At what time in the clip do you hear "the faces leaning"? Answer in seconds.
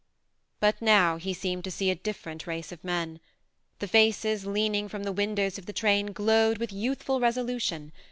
3.77-4.89